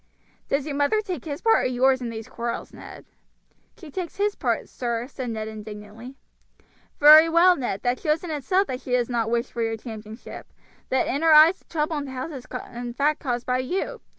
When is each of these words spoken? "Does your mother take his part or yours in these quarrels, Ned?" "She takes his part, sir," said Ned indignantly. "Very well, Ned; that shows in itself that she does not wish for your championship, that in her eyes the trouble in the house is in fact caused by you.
"Does 0.49 0.65
your 0.65 0.73
mother 0.73 0.99
take 1.01 1.25
his 1.25 1.43
part 1.43 1.63
or 1.65 1.67
yours 1.67 2.01
in 2.01 2.09
these 2.09 2.27
quarrels, 2.27 2.73
Ned?" 2.73 3.05
"She 3.77 3.91
takes 3.91 4.15
his 4.15 4.33
part, 4.33 4.67
sir," 4.67 5.05
said 5.07 5.29
Ned 5.29 5.47
indignantly. 5.47 6.15
"Very 6.99 7.29
well, 7.29 7.55
Ned; 7.55 7.83
that 7.83 7.99
shows 7.99 8.23
in 8.23 8.31
itself 8.31 8.65
that 8.65 8.81
she 8.81 8.93
does 8.93 9.09
not 9.09 9.29
wish 9.29 9.51
for 9.51 9.61
your 9.61 9.77
championship, 9.77 10.51
that 10.89 11.05
in 11.05 11.21
her 11.21 11.33
eyes 11.35 11.59
the 11.59 11.65
trouble 11.65 11.97
in 11.99 12.05
the 12.05 12.11
house 12.13 12.31
is 12.31 12.47
in 12.73 12.95
fact 12.95 13.19
caused 13.19 13.45
by 13.45 13.59
you. 13.59 14.01